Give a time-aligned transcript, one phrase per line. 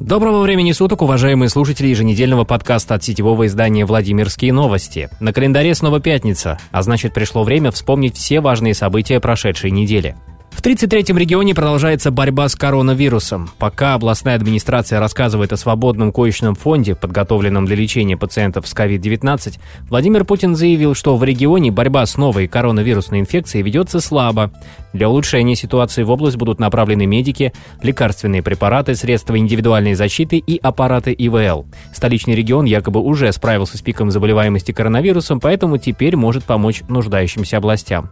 [0.00, 5.10] Доброго времени суток, уважаемые слушатели еженедельного подкаста от сетевого издания «Владимирские новости».
[5.18, 10.14] На календаре снова пятница, а значит пришло время вспомнить все важные события прошедшей недели.
[10.58, 13.48] В 33-м регионе продолжается борьба с коронавирусом.
[13.58, 19.56] Пока областная администрация рассказывает о свободном коечном фонде, подготовленном для лечения пациентов с COVID-19,
[19.88, 24.50] Владимир Путин заявил, что в регионе борьба с новой коронавирусной инфекцией ведется слабо.
[24.92, 31.12] Для улучшения ситуации в область будут направлены медики, лекарственные препараты, средства индивидуальной защиты и аппараты
[31.12, 31.66] ИВЛ.
[31.94, 38.10] Столичный регион якобы уже справился с пиком заболеваемости коронавирусом, поэтому теперь может помочь нуждающимся областям.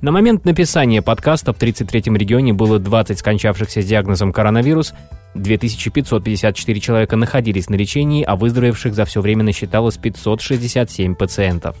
[0.00, 4.94] На момент написания подкаста в 33-м регионе было 20 скончавшихся с диагнозом коронавирус,
[5.34, 11.76] 2554 человека находились на лечении, а выздоровевших за все время насчиталось 567 пациентов.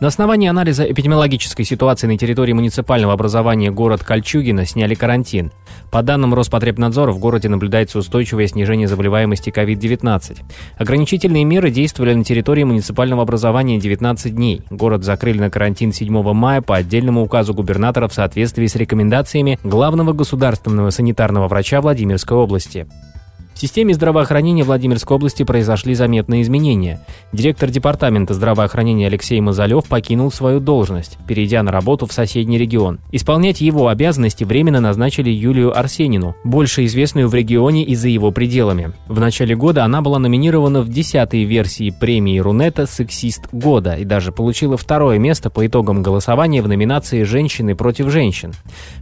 [0.00, 5.52] На основании анализа эпидемиологической ситуации на территории муниципального образования город Кольчугино сняли карантин.
[5.90, 10.38] По данным Роспотребнадзора, в городе наблюдается устойчивое снижение заболеваемости COVID-19.
[10.78, 14.62] Ограничительные меры действовали на территории муниципального образования 19 дней.
[14.70, 20.12] Город закрыли на карантин 7 мая по отдельному указу губернатора в соответствии с рекомендациями главного
[20.12, 22.86] государственного санитарного врача Владимирской области.
[23.56, 27.00] В системе здравоохранения Владимирской области произошли заметные изменения.
[27.32, 32.98] Директор департамента здравоохранения Алексей Мазалев покинул свою должность, перейдя на работу в соседний регион.
[33.12, 38.92] Исполнять его обязанности временно назначили Юлию Арсенину, больше известную в регионе и за его пределами.
[39.08, 44.32] В начале года она была номинирована в десятой версии премии Рунета «Сексист года» и даже
[44.32, 48.52] получила второе место по итогам голосования в номинации «Женщины против женщин».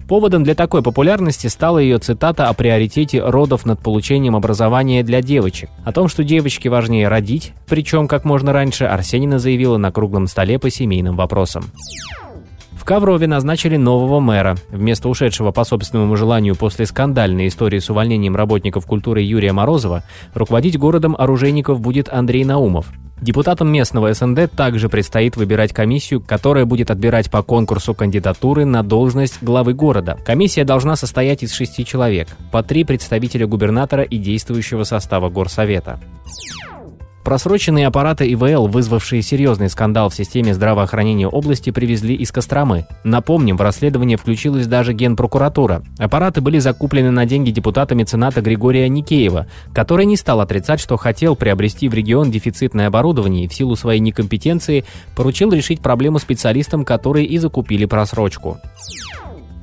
[0.07, 5.71] Поводом для такой популярности стала ее цитата о приоритете родов над получением образования для девочек.
[5.85, 10.59] О том, что девочке важнее родить, причем как можно раньше, Арсенина заявила на круглом столе
[10.59, 11.65] по семейным вопросам.
[12.85, 14.57] В Коврове назначили нового мэра.
[14.69, 20.03] Вместо ушедшего по собственному желанию после скандальной истории с увольнением работников культуры Юрия Морозова,
[20.35, 22.93] руководить городом оружейников будет Андрей Наумов.
[23.23, 29.43] Депутатам местного СНД также предстоит выбирать комиссию, которая будет отбирать по конкурсу кандидатуры на должность
[29.43, 30.19] главы города.
[30.23, 36.01] Комиссия должна состоять из шести человек, по три представителя губернатора и действующего состава горсовета.
[37.25, 42.87] Просроченные аппараты ИВЛ, вызвавшие серьезный скандал в системе здравоохранения области, привезли из Костромы.
[43.03, 45.83] Напомним, в расследование включилась даже Генпрокуратура.
[45.99, 51.35] Аппараты были закуплены на деньги депутата мецената Григория Никеева, который не стал отрицать, что хотел
[51.35, 54.85] приобрести в регион дефицитное оборудование и в силу своей некомпетенции
[55.17, 58.61] поручил решить проблему специалистам, которые и закупили просрочку.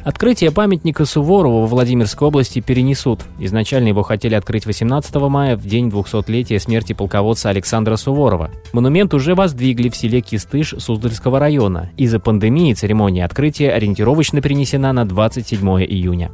[0.04, 3.22] Открытие памятника Суворову во Владимирской области перенесут.
[3.38, 8.50] Изначально его хотели открыть 18 мая, в день 200-летия смерти полководца Александра Суворова.
[8.74, 11.92] Монумент уже воздвигли в селе Кистыш Суздальского района.
[11.98, 16.32] Из-за пандемии церемония открытия ориентировочно перенесена на 27 июня.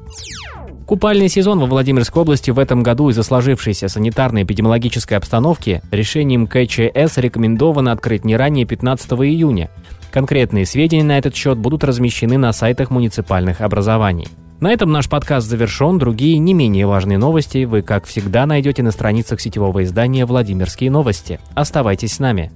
[0.88, 7.92] Купальный сезон во Владимирской области в этом году из-за сложившейся санитарно-эпидемиологической обстановки решением КЧС рекомендовано
[7.92, 9.70] открыть не ранее 15 июня.
[10.12, 14.28] Конкретные сведения на этот счет будут размещены на сайтах муниципальных образований.
[14.60, 16.00] На этом наш подкаст завершен.
[16.00, 21.40] Другие не менее важные новости вы, как всегда, найдете на страницах сетевого издания «Владимирские новости».
[21.54, 22.52] Оставайтесь с нами.